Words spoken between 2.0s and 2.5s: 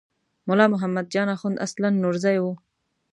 نورزی و.